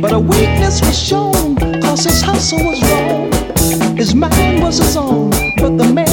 [0.00, 3.96] But a weakness was shown, cause his hustle was wrong.
[3.96, 6.07] His mind was his own, but the man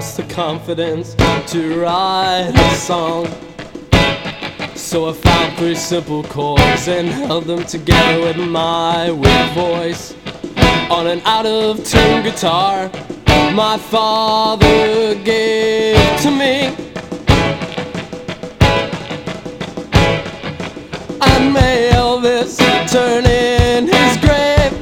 [0.00, 1.14] lost the confidence
[1.46, 3.26] to write a song.
[4.74, 10.14] So I found three simple chords and held them together with my weak voice
[10.88, 12.90] on an out of tune guitar
[13.52, 16.54] my father gave to me.
[21.30, 22.56] And may Elvis
[22.90, 24.72] turn in his grave,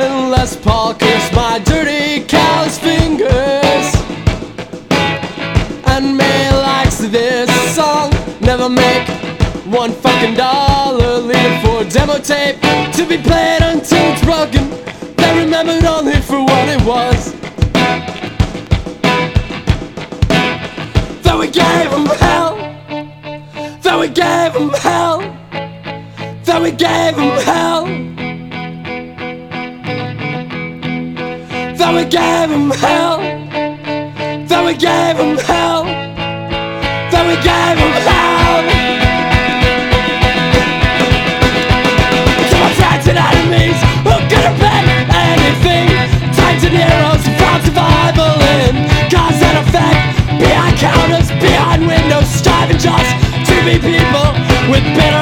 [0.00, 1.37] and Les Paul kiss
[9.78, 11.20] one fucking dollar,
[11.62, 12.60] for demo tape
[12.92, 14.68] to be played until it's broken.
[15.14, 17.32] They remembered only for what it was.
[21.22, 22.56] Though we gave them hell,
[23.80, 25.20] though we gave them hell,
[26.42, 27.84] though we gave them hell,
[31.78, 33.18] though we gave them hell,
[34.48, 35.84] though we gave them hell,
[37.12, 38.17] though we gave them hell.
[49.68, 50.00] Effect.
[50.40, 53.10] Behind counters, behind windows, striving just
[53.48, 54.28] to be people
[54.70, 55.17] with bitter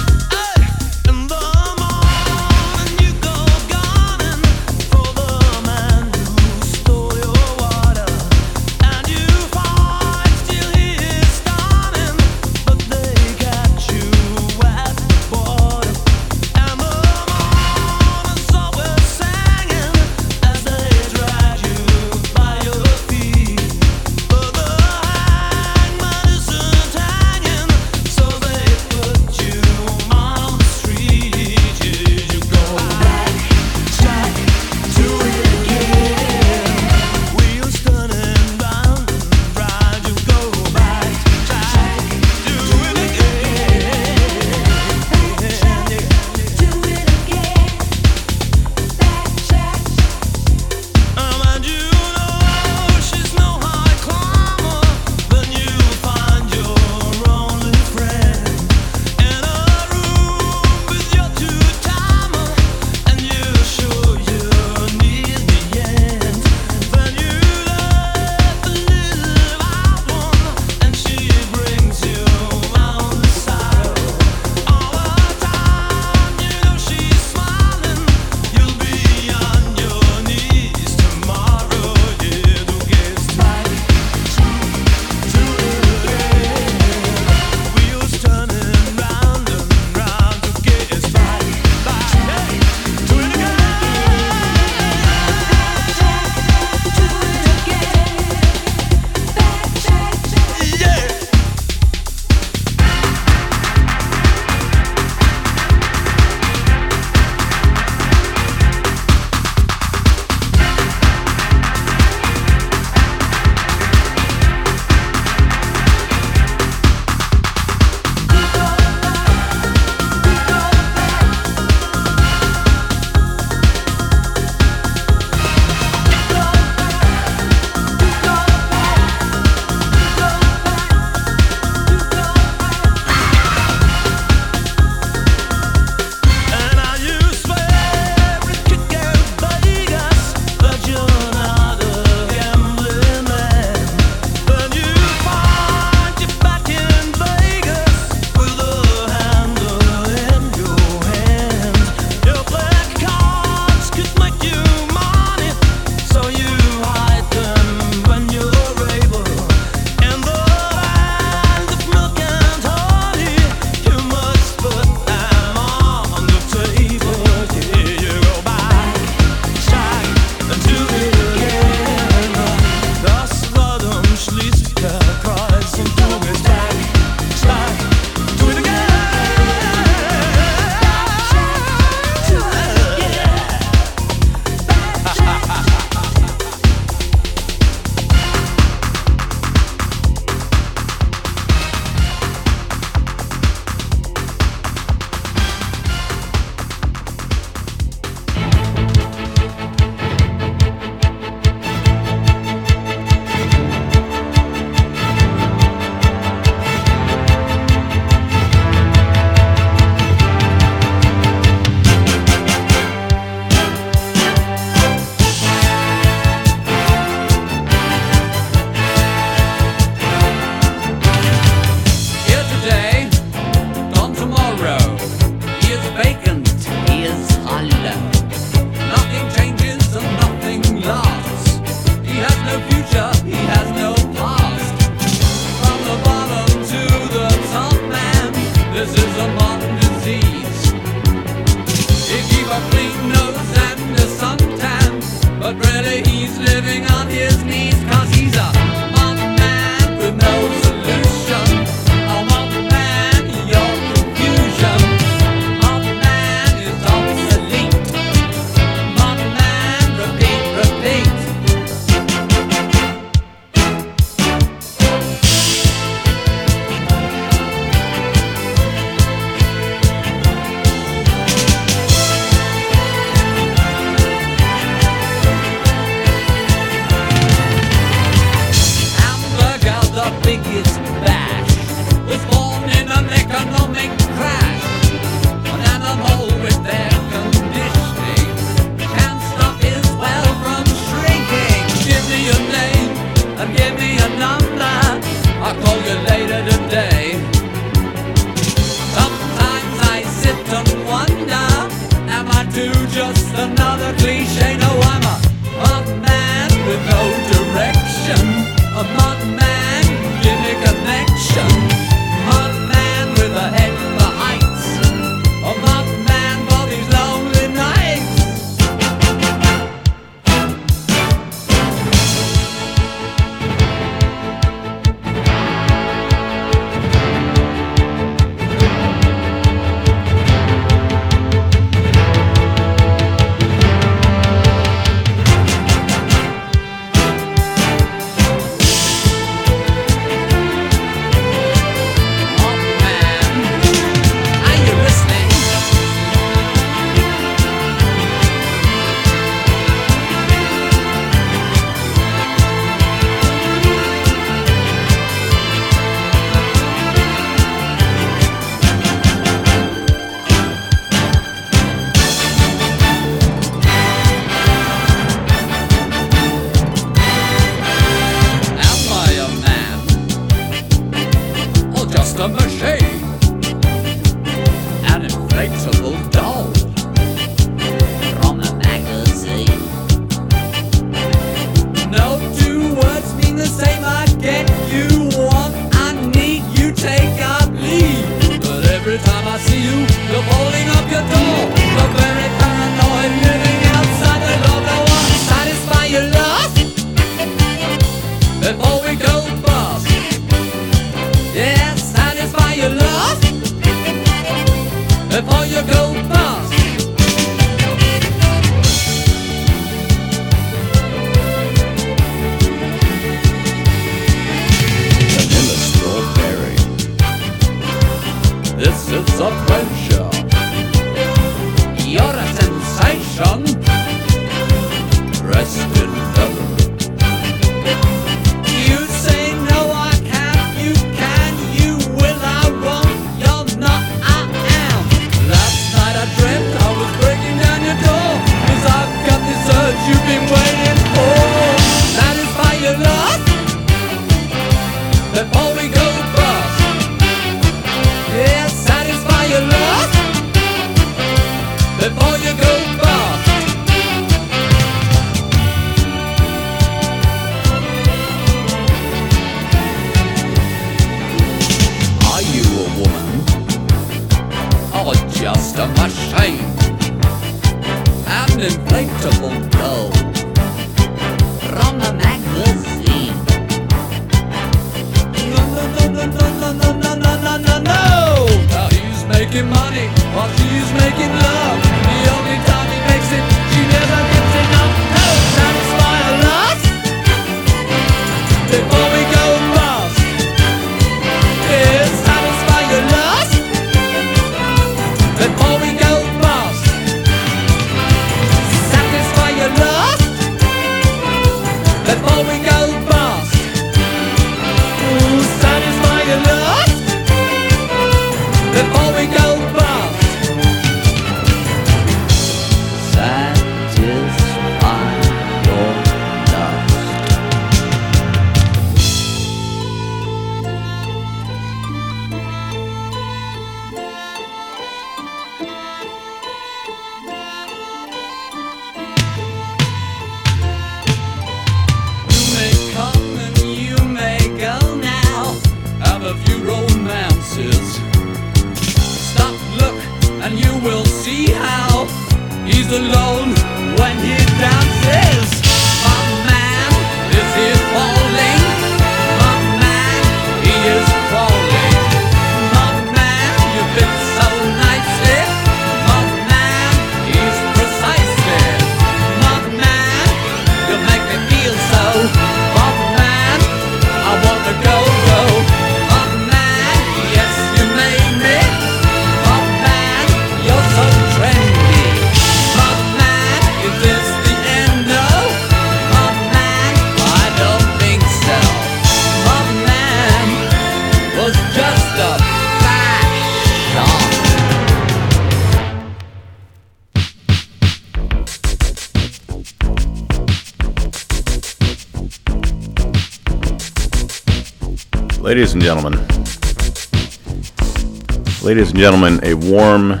[598.54, 600.00] ladies and gentlemen, a warm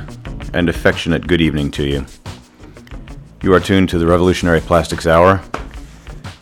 [0.52, 2.06] and affectionate good evening to you.
[3.42, 5.42] You are tuned to the Revolutionary Plastics Hour.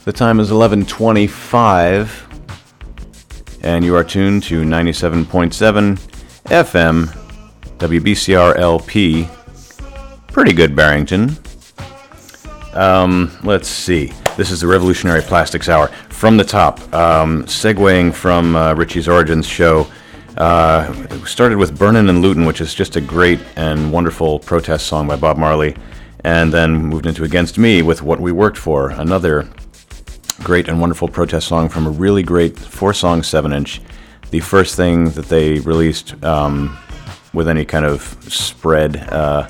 [0.04, 2.26] The time is 11:25
[3.62, 5.98] and you are tuned to 97.7
[6.50, 7.08] FM
[7.78, 9.26] WBCR LP.
[10.26, 11.34] Pretty good Barrington.
[12.74, 14.12] Um, let's see.
[14.36, 19.46] This is the Revolutionary Plastics Hour from the top, um, segueing from uh, Richie's Origins
[19.46, 19.86] show.
[20.36, 20.92] Uh,
[21.26, 25.16] started with Burnin' and Lootin', which is just a great and wonderful protest song by
[25.16, 25.76] Bob Marley,
[26.24, 29.48] and then moved into Against Me with What We Worked For, another
[30.42, 33.80] great and wonderful protest song from a really great four song seven inch.
[34.30, 36.78] The first thing that they released um,
[37.34, 39.48] with any kind of spread, uh,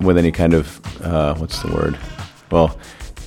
[0.00, 1.98] with any kind of, uh, what's the word?
[2.50, 2.78] Well,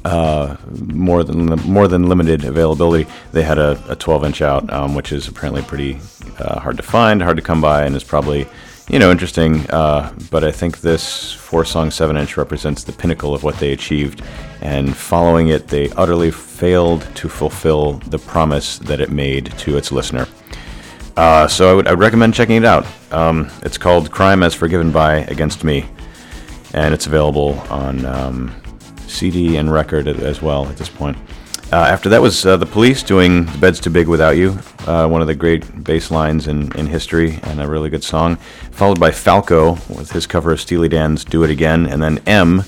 [0.06, 3.10] more than more than limited availability.
[3.32, 6.00] They had a, a 12 inch out, um, which is apparently pretty
[6.40, 8.48] uh, hard to find, hard to come by, and is probably
[8.90, 9.68] you know interesting.
[9.70, 13.74] Uh, but I think this four song seven inch represents the pinnacle of what they
[13.74, 14.22] achieved,
[14.62, 19.92] and following it, they utterly failed to fulfill the promise that it made to its
[19.92, 20.28] listener.
[21.18, 22.86] Uh, so I would I'd recommend checking it out.
[23.12, 25.86] Um, it's called "Crime as Forgiven by Against Me,"
[26.74, 28.06] and it's available on.
[28.06, 28.62] Um,
[29.08, 31.18] CD and record as well at this point.
[31.72, 35.08] Uh, after that was uh, the Police doing "The Bed's Too Big Without You," uh,
[35.08, 38.36] one of the great bass lines in, in history, and a really good song.
[38.72, 42.64] Followed by Falco with his cover of Steely Dan's "Do It Again," and then M,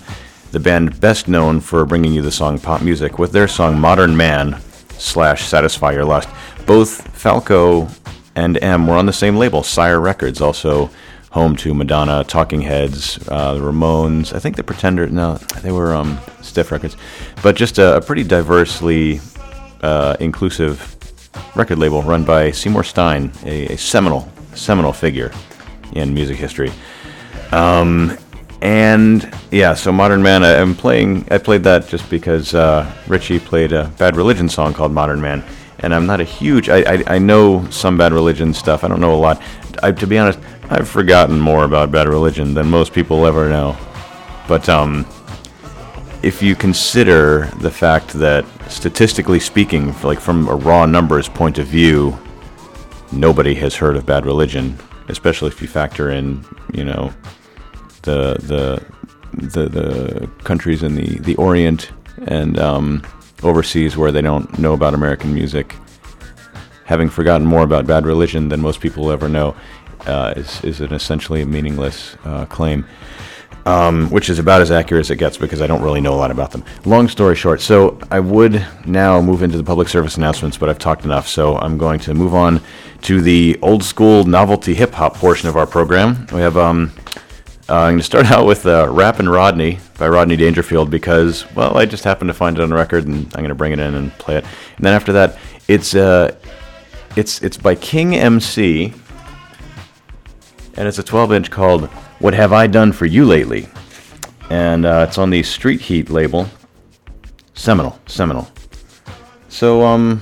[0.52, 4.17] the band best known for bringing you the song pop music with their song "Modern
[4.17, 4.60] Man"
[4.97, 6.28] slash "Satisfy Your Lust."
[6.65, 7.88] Both Falco
[8.36, 10.89] and M were on the same label, Sire Records, also
[11.31, 14.33] home to Madonna, Talking Heads, uh, the Ramones.
[14.33, 15.07] I think the Pretender.
[15.07, 16.97] No, they were um, Stiff Records,
[17.43, 19.19] but just a, a pretty diversely
[19.81, 20.95] uh, inclusive
[21.55, 25.31] record label run by Seymour Stein, a, a seminal seminal figure
[25.93, 26.71] in music history.
[27.51, 28.17] Um,
[28.61, 30.43] and yeah, so Modern Man.
[30.43, 31.27] I, am playing.
[31.29, 35.43] I played that just because uh, Richie played a Bad Religion song called Modern Man,
[35.79, 36.69] and I'm not a huge.
[36.69, 38.83] I, I, I know some Bad Religion stuff.
[38.83, 39.41] I don't know a lot.
[39.83, 43.77] I, to be honest, I've forgotten more about Bad Religion than most people ever know.
[44.47, 45.06] But um,
[46.23, 51.67] if you consider the fact that, statistically speaking, like from a raw numbers point of
[51.67, 52.17] view,
[53.13, 54.77] nobody has heard of Bad Religion,
[55.08, 57.13] especially if you factor in, you know,
[58.01, 58.84] the the
[59.34, 61.91] the, the countries in the, the Orient
[62.25, 63.03] and um,
[63.43, 65.75] overseas where they don't know about American music.
[66.86, 69.56] Having forgotten more about Bad Religion than most people ever know,
[70.07, 72.85] uh, is, is an essentially meaningless uh, claim.
[73.65, 76.15] Um, which is about as accurate as it gets because I don't really know a
[76.15, 76.63] lot about them.
[76.85, 80.79] Long story short, so I would now move into the public service announcements, but I've
[80.79, 82.61] talked enough, so I'm going to move on
[83.01, 86.27] to the old school novelty hip hop portion of our program.
[86.31, 86.93] We have, um,
[87.67, 91.77] uh, I'm going to start out with uh, Rappin' Rodney by Rodney Dangerfield because, well,
[91.77, 93.95] I just happened to find it on record and I'm going to bring it in
[93.95, 94.45] and play it.
[94.77, 96.33] And then after that, it's, uh,
[97.17, 98.93] it's, it's by King MC
[100.77, 101.85] and it's a 12 inch called
[102.19, 103.67] What Have I Done For You Lately?
[104.49, 106.47] And uh, it's on the Street Heat label.
[107.55, 108.47] Seminal, seminal.
[109.49, 110.21] So, um,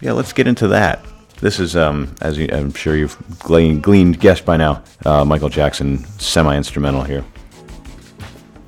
[0.00, 1.04] yeah, let's get into that.
[1.40, 5.50] This is, um, as you, I'm sure you've gleaned, gleaned guessed by now, uh, Michael
[5.50, 7.24] Jackson semi instrumental here.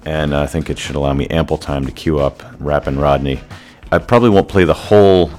[0.05, 3.41] And I think it should allow me ample time to queue up Rappin' Rodney.
[3.93, 5.31] I probably won't play the whole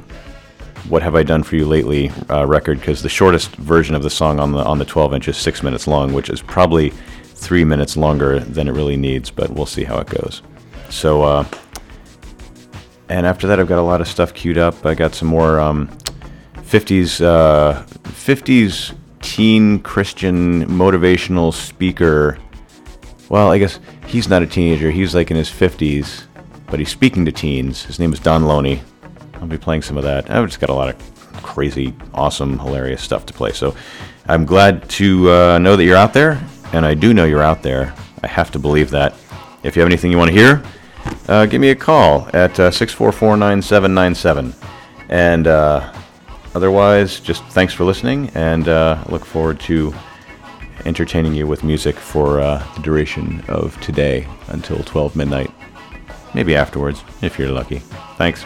[0.87, 4.09] "What Have I Done for You Lately" uh, record because the shortest version of the
[4.09, 6.91] song on the on the 12 inch is six minutes long, which is probably
[7.23, 9.29] three minutes longer than it really needs.
[9.31, 10.41] But we'll see how it goes.
[10.89, 11.45] So, uh,
[13.09, 14.85] and after that, I've got a lot of stuff queued up.
[14.85, 15.89] I got some more um,
[16.55, 22.37] 50s uh, 50s teen Christian motivational speaker.
[23.29, 24.91] Well, I guess he's not a teenager.
[24.91, 26.23] He's like in his 50s,
[26.67, 27.83] but he's speaking to teens.
[27.83, 28.81] His name is Don Loney.
[29.41, 30.29] I'll be playing some of that.
[30.29, 33.51] I've just got a lot of crazy, awesome, hilarious stuff to play.
[33.51, 33.75] So
[34.27, 36.41] I'm glad to uh, know that you're out there,
[36.73, 37.93] and I do know you're out there.
[38.23, 39.13] I have to believe that.
[39.63, 40.63] If you have anything you want to hear,
[41.27, 44.53] uh, give me a call at uh, 644 9797.
[45.09, 45.93] And uh,
[46.53, 49.93] otherwise, just thanks for listening, and uh, look forward to
[50.85, 55.51] entertaining you with music for uh, the duration of today until 12 midnight.
[56.33, 57.79] Maybe afterwards, if you're lucky.
[58.17, 58.45] Thanks.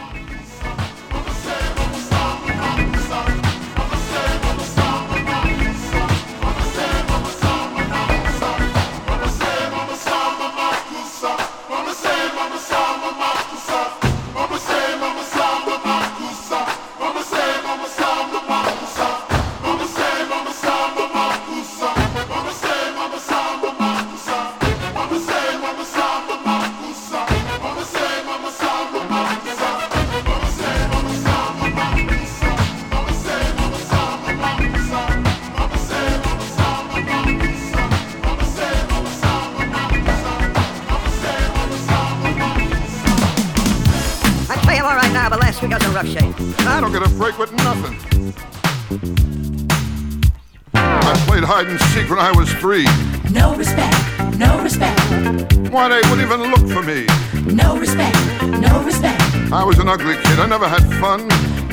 [59.94, 60.40] Ugly kid.
[60.40, 61.28] I never had fun.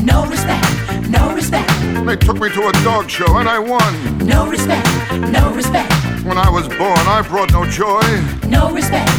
[0.04, 1.68] no respect, no respect,
[2.06, 3.92] They took me to a dog show and I won.
[4.26, 4.86] no respect,
[5.32, 5.90] no respect,
[6.28, 8.04] When I was born, I brought no joy.
[8.46, 9.10] no respect,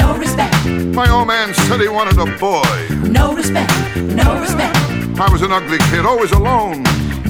[0.00, 0.54] no respect,
[0.94, 2.68] My old man said he wanted a boy.
[3.08, 4.76] no respect, no respect,
[5.18, 6.82] I was an ugly kid, always alone.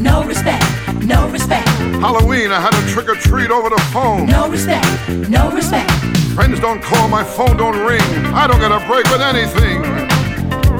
[0.02, 0.64] no respect,
[1.04, 1.68] no respect,
[2.06, 4.26] Halloween, I had a trick or treat over the phone.
[4.26, 5.90] no respect, no respect.
[6.34, 8.00] Friends don't call, my phone don't ring.
[8.32, 9.82] I don't get a break with anything.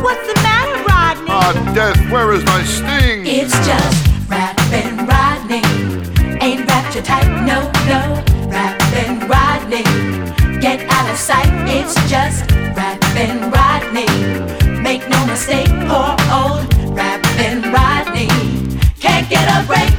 [0.02, 1.26] What's the matter, Rodney?
[1.28, 3.26] Ah, death, where is my sting?
[3.26, 5.64] It's just rapping Rodney.
[6.40, 8.02] Ain't you tight, no, no.
[8.48, 9.84] Rapping Rodney.
[10.60, 14.08] Get out of sight, it's just rapping Rodney.
[14.80, 18.28] Make no mistake, poor old rapping Rodney.
[18.98, 19.92] Can't get a break.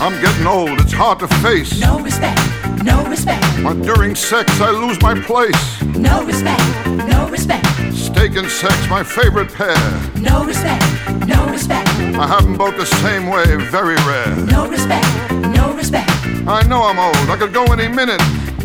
[0.00, 1.80] I'm getting old, it's hard to face.
[1.80, 2.38] No respect,
[2.84, 5.82] no respect, But during sex, I lose my place.
[5.96, 6.62] no respect,
[7.08, 9.76] no respect, Steak and sex, my favorite pair.
[10.20, 10.84] no respect,
[11.26, 14.34] no respect, I have them both the same way, very rare.
[14.46, 16.10] no respect, no respect,
[16.46, 18.20] I know I'm old, I could go any minute.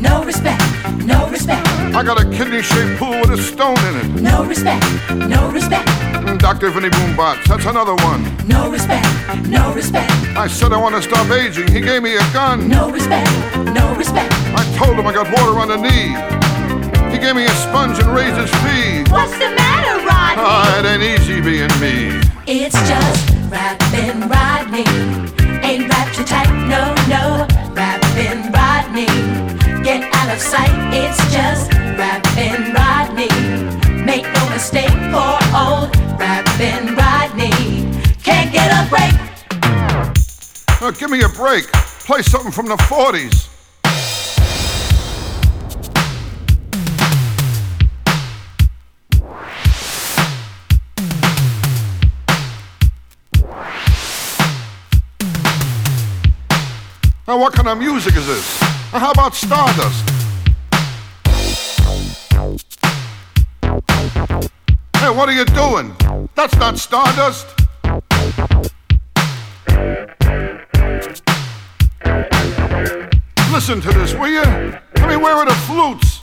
[0.08, 0.62] No respect,
[1.06, 4.22] no respect, I got a kidney shaped pool with a stone in it.
[4.22, 4.84] no respect,
[5.36, 5.88] no respect,
[6.24, 6.70] Mm, Dr.
[6.72, 8.22] Vinnie Boombatz, that's another one.
[8.48, 9.08] no respect,
[9.48, 10.12] no respect,
[10.44, 12.68] I said I want to stop aging, he gave me a gun.
[12.68, 13.30] no respect,
[13.80, 14.32] no respect.
[14.60, 16.10] I told him I got water on the knee.
[17.14, 19.04] He gave me a sponge and raised his fee.
[19.12, 20.44] What's the matter, Rodney?
[20.46, 22.20] Ah, it ain't easy being me.
[22.48, 24.86] It's just rapping Rodney.
[25.68, 27.48] Ain't wrapped you tight, no, no.
[27.74, 29.08] Rapping Rodney.
[29.84, 33.28] Get out of sight, it's just rapping Rodney.
[34.06, 37.92] Make no mistake, poor old rapping Rodney.
[38.24, 39.14] Can't get a break.
[40.82, 41.70] Uh, give me a break.
[42.06, 43.50] Play something from the 40s.
[57.28, 58.73] Now, what kind of music is this?
[58.94, 60.08] Now, how about Stardust?
[64.98, 65.96] Hey, what are you doing?
[66.36, 67.48] That's not Stardust.
[73.52, 74.44] Listen to this, will you?
[74.44, 76.22] I mean, where are the flutes?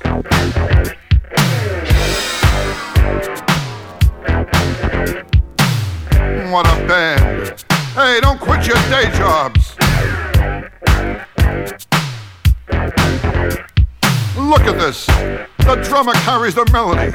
[6.53, 7.65] What a band.
[7.95, 9.80] Hey, don't quit your day jobs.
[14.51, 15.07] Look at this.
[15.07, 17.13] The drummer carries the melody.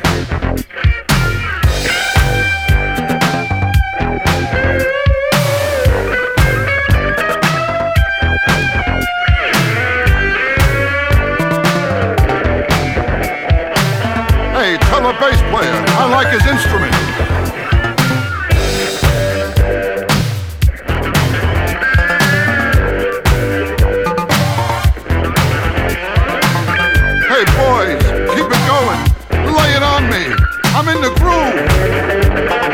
[14.56, 16.95] Hey, tell the bass player I like his instrument.
[27.36, 28.02] Hey, boys,
[28.34, 29.02] keep it going.
[29.58, 30.24] Lay it on me.
[30.74, 32.66] I'm in the groove.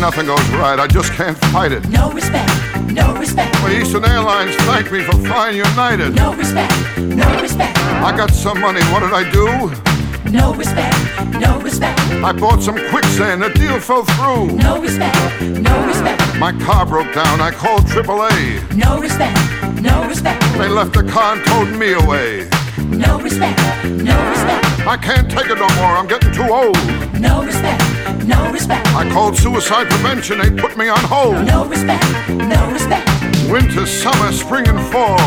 [0.00, 0.78] Nothing goes right.
[0.78, 1.88] I just can't fight it.
[1.88, 2.48] No respect,
[2.92, 6.14] no respect, Well, Eastern Airlines thanked me for flying United.
[6.14, 8.80] no respect, no respect, I got some money.
[8.92, 9.97] What did I do?
[10.30, 10.94] No respect,
[11.40, 13.42] no respect, I bought some quicksand.
[13.42, 14.56] The deal fell through.
[14.56, 17.40] no respect, no respect, My car broke down.
[17.40, 18.74] I called AAA.
[18.76, 19.36] no respect,
[19.82, 22.48] no respect, They left the car and towed me away.
[22.88, 25.96] no respect, no respect, I can't take it no more.
[25.96, 26.76] I'm getting too old.
[27.20, 27.82] no respect,
[28.26, 30.38] no respect, I called suicide prevention.
[30.38, 31.46] They put me on hold.
[31.46, 33.08] no respect, no respect.
[33.50, 35.18] Winter, summer, spring, and fall.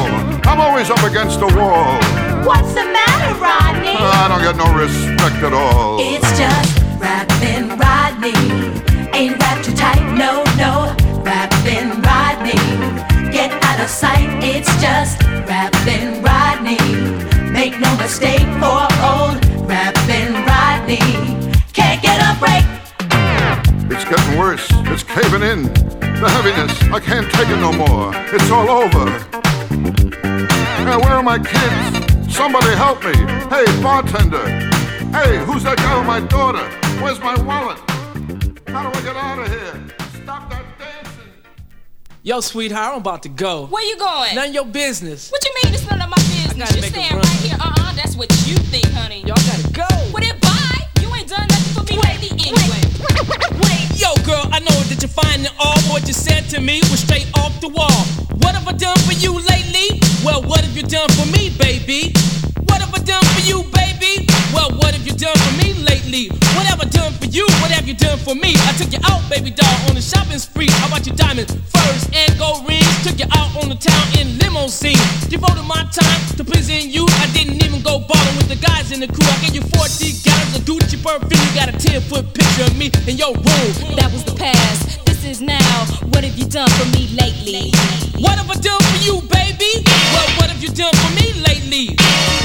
[0.45, 1.97] I'm always up against the wall.
[2.45, 3.93] What's the matter, Rodney?
[3.93, 5.99] I don't get no respect at all.
[6.01, 8.33] It's just rapping Rodney.
[9.13, 10.89] Ain't wrapped too tight, no, no.
[11.21, 12.57] Rapping Rodney.
[13.31, 16.81] Get out of sight, it's just rapping Rodney.
[17.51, 19.37] Make no mistake, poor old
[19.69, 20.97] rapping Rodney.
[21.73, 22.65] Can't get a break.
[23.91, 24.67] It's getting worse.
[24.89, 25.63] It's caving in.
[26.21, 26.73] The heaviness.
[26.91, 28.11] I can't take it no more.
[28.33, 29.09] It's all over.
[30.81, 32.20] Hey, where are my kids?
[32.31, 33.13] Somebody help me.
[33.49, 34.45] Hey, bartender.
[35.11, 36.63] Hey, who's that guy with my daughter?
[37.03, 37.77] Where's my wallet?
[38.69, 39.95] How do I get out of here?
[40.23, 41.23] Stop that dancing.
[42.23, 43.65] Yo, sweetheart, I'm about to go.
[43.67, 44.33] Where you going?
[44.35, 45.29] None of your business.
[45.29, 46.53] What you mean it's none of my business?
[46.57, 47.21] gotta You make a stand run.
[47.21, 47.57] right here.
[47.59, 49.21] Uh-uh, that's what you think, honey.
[49.21, 49.87] Y'all gotta go.
[50.13, 50.87] Well then bye.
[51.01, 52.81] You ain't done nothing for me lately anyway.
[53.59, 53.70] Wait,
[54.01, 57.29] yo, girl, I know that you're finding all what you said to me was straight
[57.37, 58.01] off the wall.
[58.41, 60.01] What have I done for you lately?
[60.25, 62.11] Well, what have you done for me, baby?
[62.71, 64.31] What have I done for you, baby?
[64.55, 66.31] Well, what have you done for me lately?
[66.55, 67.43] What have I done for you?
[67.59, 68.55] What have you done for me?
[68.63, 70.71] I took you out, baby doll, on a shopping spree.
[70.71, 72.87] I bought you diamonds, furs, and gold rings.
[73.03, 75.03] Took you out on the town in limousine.
[75.27, 77.03] Devoted my time to pleasing you.
[77.19, 79.27] I didn't even go balling with the guys in the crew.
[79.27, 81.43] I gave you 40 gallons of Gucci perfume.
[81.43, 83.71] You got a 10 foot picture of me in your room.
[83.99, 85.10] That was the past.
[85.21, 85.85] This now.
[86.09, 87.69] What have you done for me lately?
[88.19, 89.85] What have I done for you, baby?
[89.85, 91.95] Well, what have you done for me lately?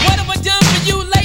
[0.04, 1.15] What have I done for you lately?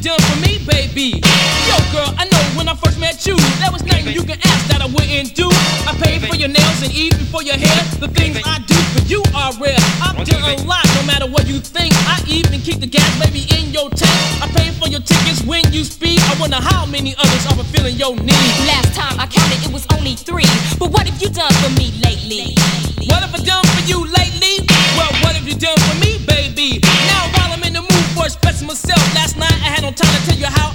[0.00, 1.20] Done for me, baby?
[1.68, 4.64] Yo, girl, I know when I first met you, there was nothing you can ask
[4.72, 5.48] that I wouldn't do.
[5.84, 7.80] I paid for your nails and even for your hair.
[8.00, 9.76] The things I do for you are rare.
[10.00, 11.92] I've done a lot, no matter what you think.
[12.08, 14.16] I even keep the gas, baby, in your tank.
[14.40, 16.20] I pay for your tickets when you speed.
[16.32, 18.56] I wonder how many others are fulfilling your needs.
[18.64, 20.48] Last time I counted, it was only three.
[20.80, 22.56] But what have you done for me lately?
[23.04, 24.64] What have I done for you lately?
[24.96, 26.80] Well, what have you done for me, baby?
[27.12, 28.89] Now, while I'm in the mood for expressing myself,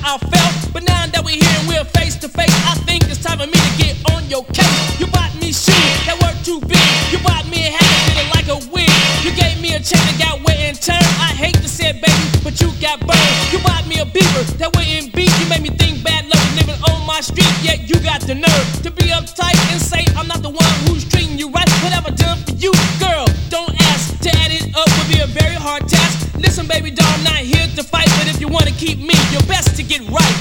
[0.05, 0.69] I felt.
[0.71, 3.49] But now that we're here and we're face to face, I think it's time for
[3.49, 5.01] me to get on your case.
[5.01, 6.85] You bought me shoes that were too big.
[7.09, 8.93] You bought me a hat that fitted like a wig.
[9.25, 11.09] You gave me a chain that got wet and turned.
[11.17, 13.33] I hate to say it, baby, but you got burned.
[13.49, 15.33] You bought me a beaver that wouldn't beat.
[15.41, 17.49] You made me think bad love was living on my street.
[17.65, 21.01] Yet you got the nerve to be uptight and say I'm not the one who's
[21.01, 21.65] treating you right.
[21.81, 23.25] What have I done for you, girl?
[23.49, 24.13] Don't ask.
[24.21, 26.29] To add it up would be a very hard task.
[26.37, 29.44] Listen, baby doll, I'm not here to fight, but if you wanna keep me, you're
[29.87, 30.34] get right.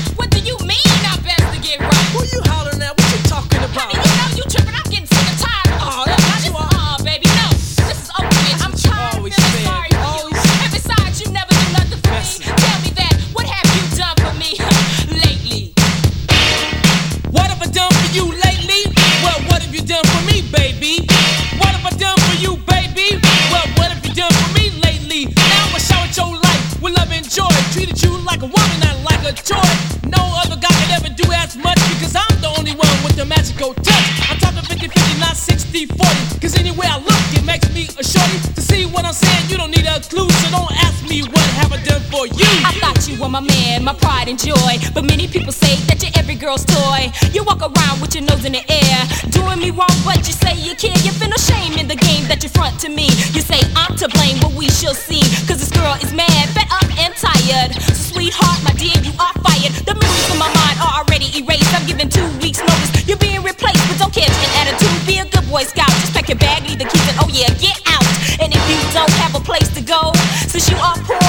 [43.35, 44.79] My man, my pride and joy.
[44.95, 47.11] But many people say that you're every girl's toy.
[47.35, 48.99] You walk around with your nose in the air,
[49.35, 50.95] doing me wrong, but you say you care.
[51.03, 53.11] You feel no shame in the game that you front to me.
[53.35, 55.19] You say I'm to blame, but we shall see.
[55.51, 57.75] Cause this girl is mad, fed up, and tired.
[57.91, 59.75] So, sweetheart, my dear, you are fired.
[59.83, 61.75] The memories in my mind are already erased.
[61.75, 63.03] I'm giving two weeks' notice.
[63.03, 64.95] You're being replaced, but don't catch an attitude.
[65.11, 65.91] Be a good boy scout.
[66.07, 68.07] Just pack your bag, leave the keys, and oh yeah, get out.
[68.39, 70.15] And if you don't have a place to go,
[70.47, 71.24] since you are poor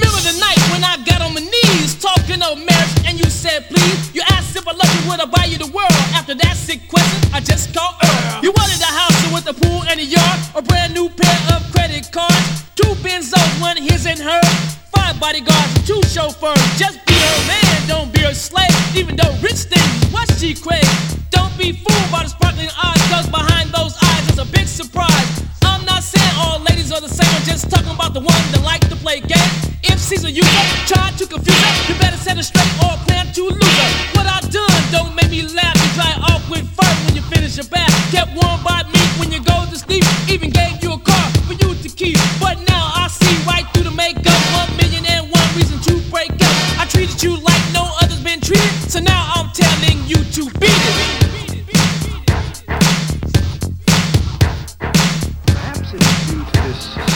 [0.00, 3.68] Remember the night when I got on my knees talking of marriage and you said
[3.68, 4.14] please?
[4.16, 5.92] You asked if I loved you, would I buy you the world?
[6.16, 8.40] After that sick question, I just called Earl.
[8.40, 11.60] You wanted a house with a pool and a yard, a brand new pair of
[11.72, 14.40] credit cards, two Benzos, one his and her,
[14.88, 16.64] five bodyguards, two chauffeurs.
[16.80, 18.72] Just be a man, don't be a slave.
[18.96, 20.88] Even though rich things, what she crave.
[21.28, 25.44] Don't be fooled by the sparkling eyes, cause behind those eyes is a big surprise.
[25.60, 26.69] I'm not saying all ladies
[27.00, 29.72] the same, I'm just talking about the ones that like to play games.
[29.82, 30.42] If Caesar you
[30.84, 33.90] try to confuse her, you better set her straight or plan to lose her.
[34.20, 35.76] What I done don't make me laugh.
[35.80, 37.88] You dry off with fur when you finish your bath.
[38.12, 40.04] Kept warm by me when you go to sleep.
[40.28, 42.18] Even gave you a car for you to keep.
[42.38, 43.79] But now I see right through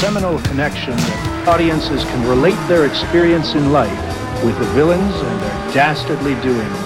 [0.04, 5.72] seminal connection that audiences can relate their experience in life with the villains and their
[5.72, 6.83] dastardly doings.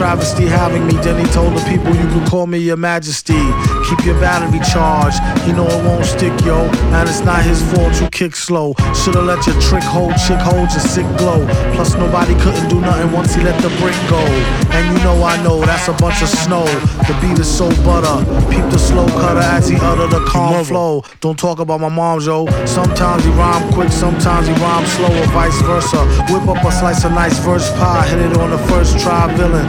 [0.00, 0.94] Travesty having me.
[1.04, 3.36] Then he told the people, You can call me your majesty.
[3.84, 5.20] keep your battery charged.
[5.46, 6.56] You know it won't stick, yo.
[6.96, 8.72] And it's not his fault you kick slow.
[8.96, 11.44] Should've let your trick hold, chick hold your sick glow.
[11.76, 14.24] Plus nobody couldn't do nothing once he let the brick go.
[14.72, 16.64] And you know I know that's a bunch of snow.
[17.04, 18.24] The beat is so butter.
[18.48, 21.04] Peep the slow cutter as he utter the calm flow.
[21.20, 22.46] Don't talk about my mom, yo.
[22.64, 26.00] Sometimes he rhyme quick, sometimes he rhyme slow, or vice versa.
[26.32, 29.68] Whip up a slice of nice verse pie, hit it on the first try, villain.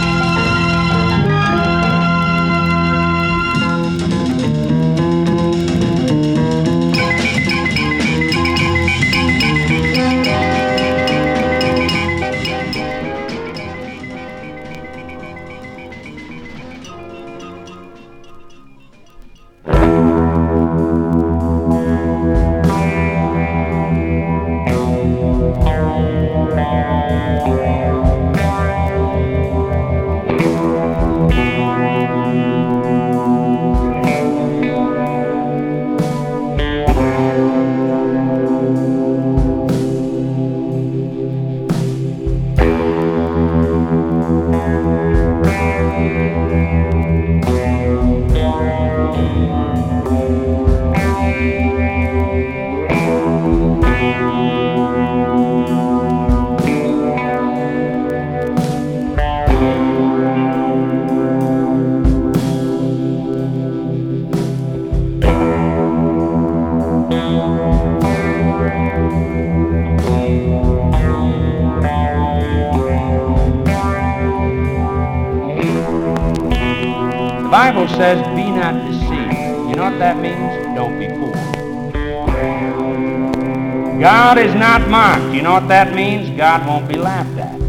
[84.31, 85.35] God is not mocked.
[85.35, 86.29] You know what that means?
[86.37, 87.59] God won't be laughed at.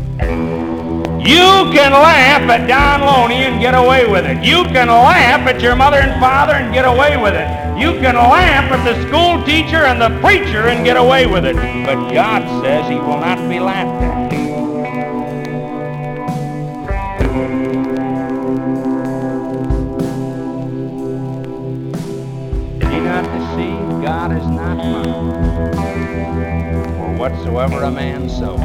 [1.18, 4.44] You can laugh at Don Loney and get away with it.
[4.44, 7.48] You can laugh at your mother and father and get away with it.
[7.76, 11.56] You can laugh at the school teacher and the preacher and get away with it.
[11.84, 14.21] But God says he will not be laughed at.
[27.42, 28.60] Whatsoever a man soweth,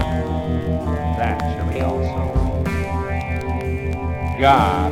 [1.17, 2.63] that shall he also.
[4.39, 4.86] God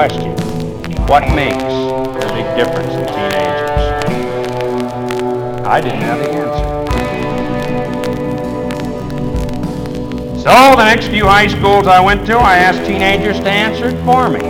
[0.00, 0.32] question
[1.08, 3.80] What makes the big difference in teenagers?
[5.66, 6.68] I didn't have the answer.
[10.40, 14.04] So, the next few high schools I went to, I asked teenagers to answer it
[14.06, 14.40] for me.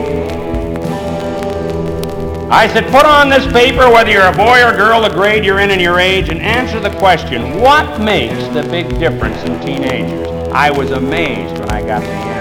[2.48, 5.58] I said, put on this paper, whether you're a boy or girl, the grade you're
[5.58, 10.28] in and your age, and answer the question, what makes the big difference in teenagers?
[10.52, 12.39] I was amazed when I got the answers.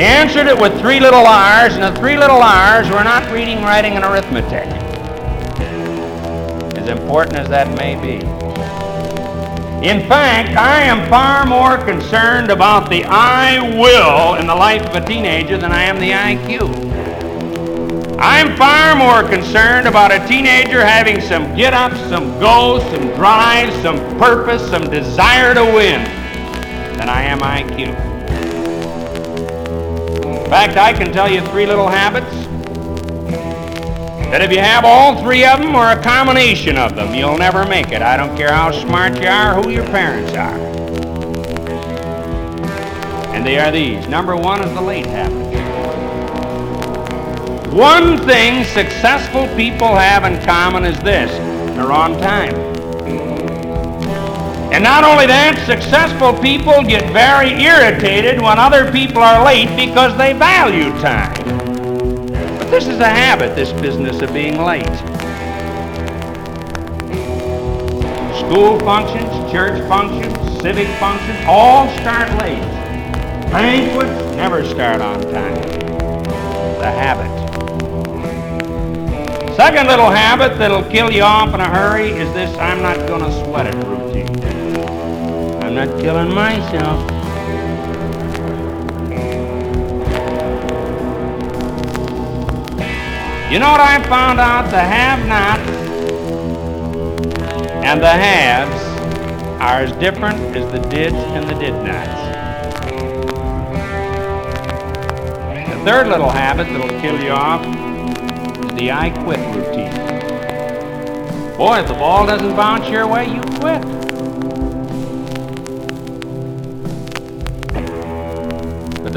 [0.00, 3.60] They answered it with three little R's, and the three little R's were not reading,
[3.60, 4.66] writing, and arithmetic.
[6.74, 8.24] as important as that may be.
[9.86, 14.94] In fact, I am far more concerned about the I will in the life of
[14.94, 16.70] a teenager than I am the IQ.
[18.18, 23.70] I'm far more concerned about a teenager having some get up, some go, some drive,
[23.82, 26.04] some purpose, some desire to win
[26.96, 28.09] than I am IQ.
[30.50, 32.28] Fact, I can tell you three little habits
[34.30, 37.64] that if you have all three of them or a combination of them, you'll never
[37.68, 38.02] make it.
[38.02, 40.58] I don't care how smart you are, who your parents are.
[43.32, 44.08] And they are these.
[44.08, 45.38] Number one is the late habit.
[47.72, 51.30] One thing successful people have in common is this
[51.76, 52.79] they're on time.
[54.72, 60.16] And not only that, successful people get very irritated when other people are late because
[60.16, 61.34] they value time.
[62.56, 64.86] But this is a habit, this business of being late.
[68.38, 72.62] School functions, church functions, civic functions, all start late.
[73.50, 75.54] Banquets never start on time.
[76.78, 77.40] The habit.
[79.56, 83.22] Second little habit that'll kill you off in a hurry is this I'm not going
[83.22, 84.09] to sweat it.
[85.70, 87.00] I'm not killing myself.
[93.52, 94.68] You know what I found out?
[94.72, 95.70] The have-nots
[97.86, 98.82] and the haves
[99.60, 102.18] are as different as the dids and the did-nots.
[105.68, 109.92] The third little habit that'll kill you off is the I quit routine.
[111.56, 113.99] Boy, if the ball doesn't bounce your way, you quit.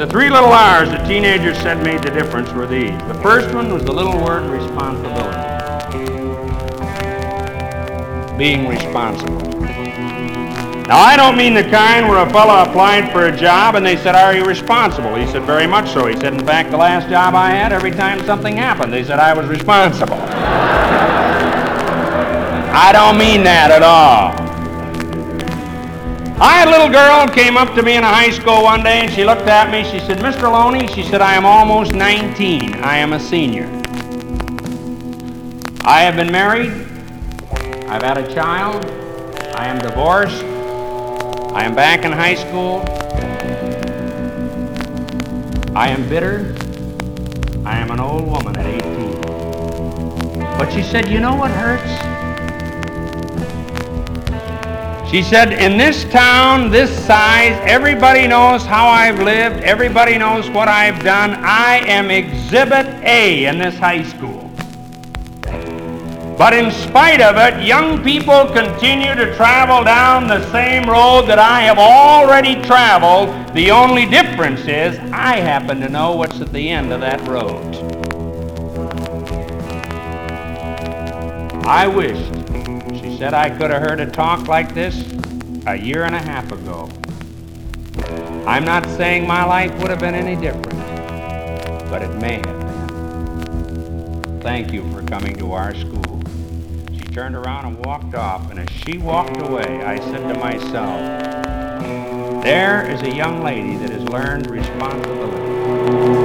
[0.04, 2.90] The three little R's the teenagers said made the difference were these.
[3.08, 5.38] The first one was the little word responsibility.
[8.36, 9.40] Being responsible.
[10.86, 13.96] Now, I don't mean the kind where a fellow applied for a job and they
[13.96, 15.14] said, Are you responsible?
[15.14, 16.06] He said, Very much so.
[16.06, 19.18] He said, In fact, the last job I had, every time something happened, they said
[19.18, 20.16] I was responsible.
[22.76, 24.43] I don't mean that at all.
[26.44, 29.00] I had a little girl came up to me in a high school one day
[29.00, 29.82] and she looked at me.
[29.82, 30.42] She said, Mr.
[30.42, 32.74] Loney, she said, I am almost 19.
[32.84, 33.64] I am a senior.
[35.86, 36.70] I have been married.
[37.88, 38.84] I've had a child.
[39.56, 40.44] I am divorced.
[41.54, 42.82] I am back in high school.
[45.74, 46.54] I am bitter.
[47.64, 49.20] I am an old woman at 18.
[50.58, 52.13] But she said, You know what hurts?
[55.14, 60.66] She said, In this town, this size, everybody knows how I've lived, everybody knows what
[60.66, 61.34] I've done.
[61.44, 64.50] I am Exhibit A in this high school.
[66.36, 71.38] But in spite of it, young people continue to travel down the same road that
[71.38, 73.54] I have already traveled.
[73.54, 77.76] The only difference is I happen to know what's at the end of that road.
[81.64, 82.33] I she
[83.24, 85.02] said, I could have heard a talk like this
[85.66, 86.90] a year and a half ago.
[88.46, 90.78] I'm not saying my life would have been any different,
[91.88, 94.40] but it may have been.
[94.42, 96.20] Thank you for coming to our school
[96.92, 98.50] She turned around and walked off.
[98.50, 101.00] And as she walked away, I said to myself,
[102.44, 106.23] there is a young lady that has learned responsibility.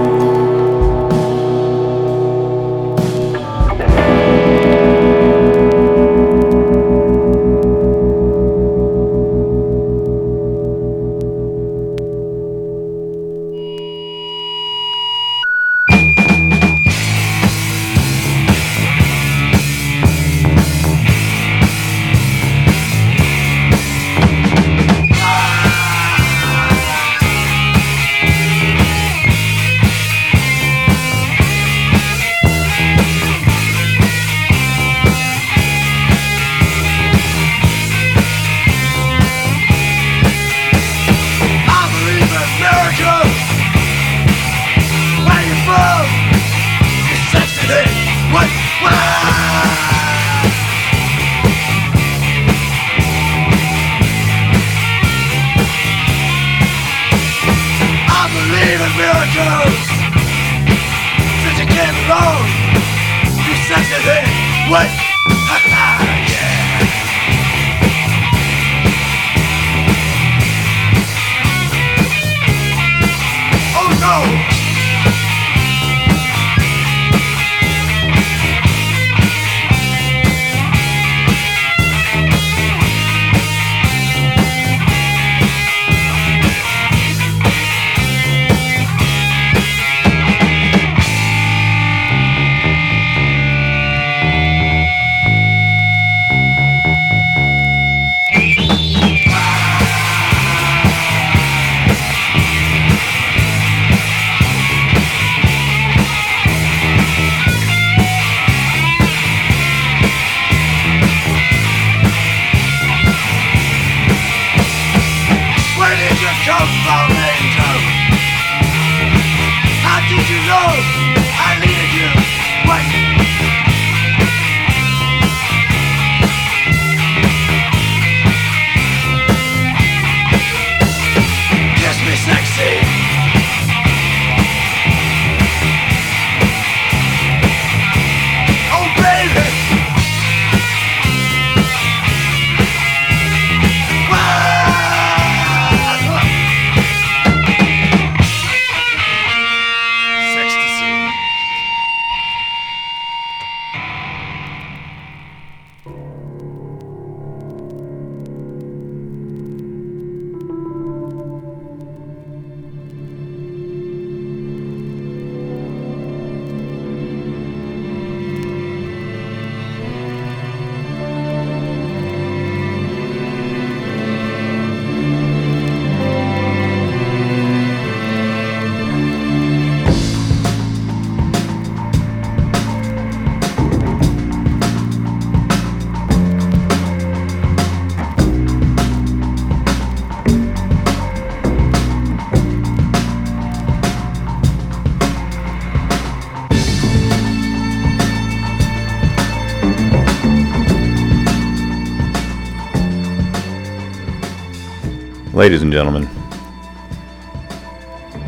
[205.39, 206.09] Ladies and gentlemen,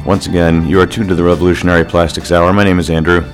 [0.06, 2.54] once again, you are tuned to the Revolutionary Plastics Hour.
[2.54, 3.30] My name is Andrew.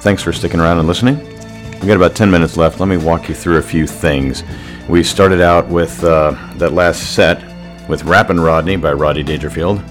[0.00, 1.18] Thanks for sticking around and listening.
[1.18, 2.80] We've got about 10 minutes left.
[2.80, 4.42] Let me walk you through a few things.
[4.88, 7.44] We started out with uh, that last set
[7.90, 9.82] with Rappin' Rodney by Rodney Dangerfield,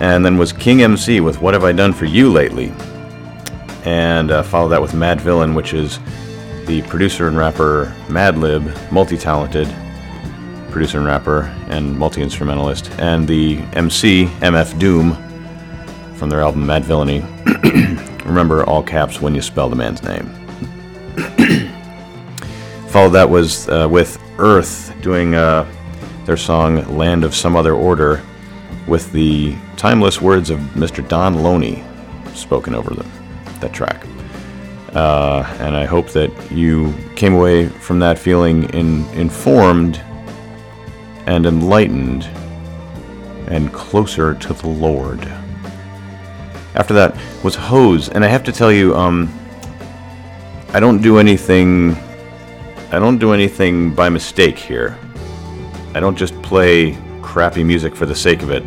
[0.00, 2.72] and then was King MC with What Have I Done For You Lately?
[3.84, 6.00] And uh, followed that with Madvillain, which is
[6.66, 9.72] the producer and rapper Madlib, multi talented
[10.76, 15.14] producer and rapper and multi instrumentalist, and the MC MF Doom
[16.16, 17.22] from their album Madvillainy.
[18.26, 20.26] Remember all caps when you spell the man's name.
[22.88, 25.66] Followed that was uh, with Earth doing uh,
[26.26, 28.22] their song Land of Some Other Order
[28.86, 31.08] with the timeless words of Mr.
[31.08, 31.82] Don Loney
[32.34, 33.06] spoken over the,
[33.60, 34.04] that track.
[34.92, 40.02] Uh, and I hope that you came away from that feeling in, informed
[41.26, 42.24] and enlightened
[43.48, 45.20] and closer to the Lord.
[46.74, 49.32] After that was Hose, and I have to tell you, um,
[50.72, 51.96] I don't do anything.
[52.90, 54.98] I don't do anything by mistake here.
[55.94, 58.62] I don't just play crappy music for the sake of it.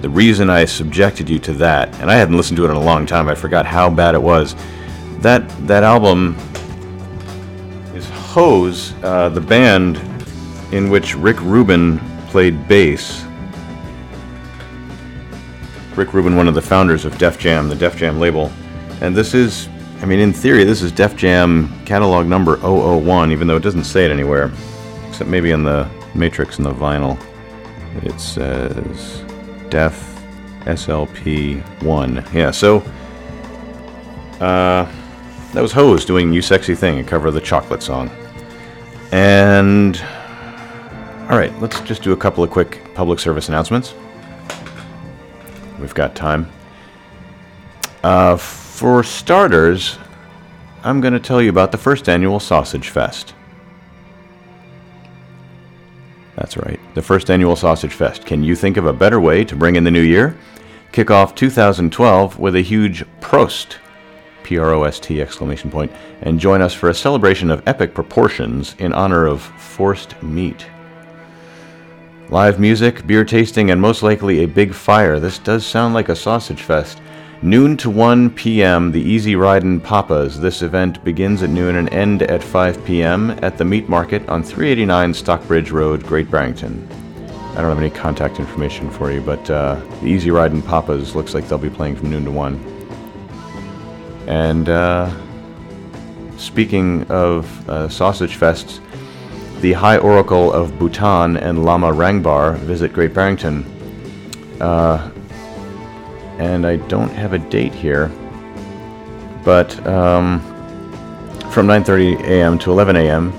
[0.00, 2.82] The reason I subjected you to that, and I hadn't listened to it in a
[2.82, 4.56] long time, I forgot how bad it was
[5.20, 6.34] that that album
[7.94, 9.98] is Hose, uh, the band
[10.72, 11.98] in which Rick Rubin
[12.28, 13.24] played bass.
[15.96, 18.50] Rick Rubin, one of the founders of Def Jam, the Def Jam label,
[19.00, 19.68] and this is,
[20.00, 23.84] I mean, in theory, this is Def Jam catalog number 001, even though it doesn't
[23.84, 24.52] say it anywhere,
[25.08, 27.18] except maybe in the matrix and the vinyl.
[28.04, 29.24] It says
[29.68, 29.94] Def
[30.60, 32.24] SLP 1.
[32.32, 32.78] Yeah, so.
[34.40, 34.90] Uh,
[35.52, 38.10] that was Hose doing You Sexy Thing, a cover of the Chocolate song.
[39.12, 40.00] And.
[41.30, 43.94] Alright, let's just do a couple of quick public service announcements.
[45.78, 46.50] We've got time.
[48.02, 49.96] Uh, for starters,
[50.82, 53.34] I'm going to tell you about the first annual Sausage Fest.
[56.34, 58.26] That's right, the first annual Sausage Fest.
[58.26, 60.36] Can you think of a better way to bring in the new year?
[60.90, 63.76] Kick off 2012 with a huge Prost
[64.42, 67.94] P R O S T exclamation point, and join us for a celebration of epic
[67.94, 70.66] proportions in honor of forced meat.
[72.30, 75.18] Live music, beer tasting, and most likely a big fire.
[75.18, 77.02] This does sound like a sausage fest.
[77.42, 80.38] Noon to 1 p.m., the Easy Ridin' Papas.
[80.38, 83.30] This event begins at noon and end at 5 p.m.
[83.42, 86.86] at the Meat Market on 389 Stockbridge Road, Great Barrington.
[87.56, 91.34] I don't have any contact information for you, but uh, the Easy Ridin' Papas looks
[91.34, 92.54] like they'll be playing from noon to 1.
[94.28, 95.12] And uh,
[96.36, 98.78] speaking of uh, sausage fests,
[99.60, 103.64] the High Oracle of Bhutan and Lama Rangbar visit Great Barrington.
[104.60, 105.10] Uh,
[106.38, 108.08] and I don't have a date here,
[109.44, 110.40] but um,
[111.50, 112.58] from 9:30 a.m.
[112.60, 113.32] to 11 a.m.,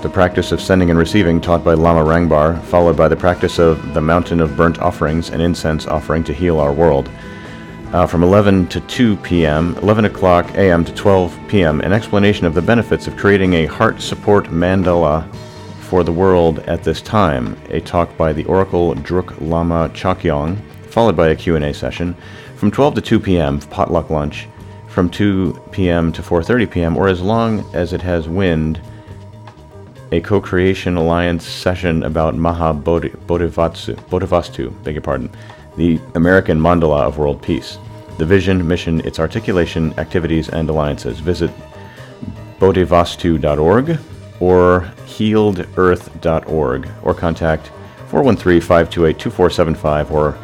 [0.00, 3.92] the practice of sending and receiving taught by Lama Rangbar, followed by the practice of
[3.92, 7.10] the Mountain of Burnt Offerings and Incense Offering to heal our world
[7.92, 10.84] uh, from 11 to 2 p.m., 11 o'clock a.m.
[10.84, 15.30] to 12 p.m., an explanation of the benefits of creating a heart support mandala
[15.90, 21.16] for the world at this time, a talk by the Oracle Druk Lama Chakyong, followed
[21.16, 22.14] by a Q&A session.
[22.54, 24.46] From 12 to 2 p.m., potluck lunch.
[24.86, 26.12] From 2 p.m.
[26.12, 28.80] to 4.30 p.m., or as long as it has wind,
[30.12, 35.28] a co-creation alliance session about Maha Bodhivastu, Bodhivastu, beg your pardon,
[35.76, 37.78] the American Mandala of World Peace.
[38.16, 41.18] The vision, mission, its articulation, activities, and alliances.
[41.18, 41.50] Visit
[42.60, 43.98] bodhivastu.org
[44.40, 47.70] or healedearth.org or contact
[48.08, 50.36] 413-528-2475 or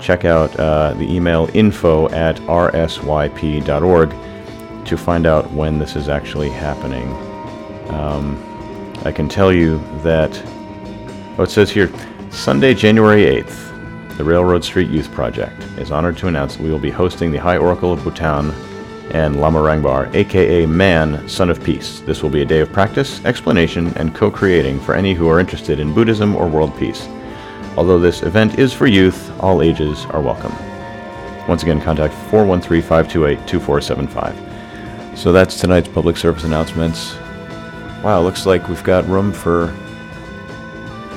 [0.00, 4.10] check out uh, the email info at rsyp.org
[4.86, 7.08] to find out when this is actually happening.
[7.90, 8.42] Um,
[9.04, 10.30] I can tell you that,
[11.38, 11.92] oh, it says here,
[12.30, 16.78] Sunday, January 8th, the Railroad Street Youth Project is honored to announce that we will
[16.78, 18.50] be hosting the High Oracle of Bhutan
[19.16, 22.00] and Lama Rangbar, aka Man, Son of Peace.
[22.00, 25.40] This will be a day of practice, explanation, and co creating for any who are
[25.40, 27.08] interested in Buddhism or world peace.
[27.78, 30.54] Although this event is for youth, all ages are welcome.
[31.48, 35.18] Once again, contact 413 528 2475.
[35.18, 37.16] So that's tonight's public service announcements.
[38.04, 39.74] Wow, looks like we've got room for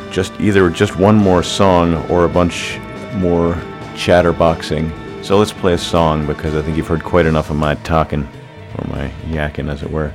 [0.10, 2.80] just either just one more song or a bunch
[3.16, 3.56] more
[3.96, 4.90] chatterboxing.
[5.30, 8.24] So let's play a song because I think you've heard quite enough of my talking,
[8.24, 10.12] or my yakking, as it were.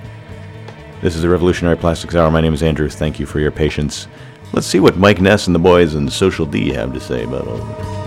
[1.02, 2.32] This is the Revolutionary Plastics Hour.
[2.32, 2.88] My name is Andrew.
[2.88, 4.08] Thank you for your patience.
[4.52, 7.46] Let's see what Mike Ness and the boys and Social D have to say about
[7.46, 8.03] all this.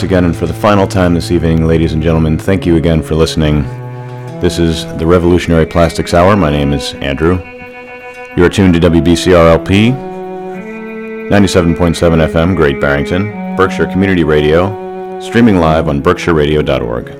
[0.00, 3.02] once again and for the final time this evening, ladies and gentlemen, thank you again
[3.02, 3.64] for listening.
[4.40, 6.38] This is the Revolutionary Plastics Hour.
[6.38, 7.34] My name is Andrew.
[8.34, 9.92] You are tuned to WBCRLP
[11.28, 17.10] 97.7 FM, Great Barrington, Berkshire Community Radio, streaming live on berkshireradio.org.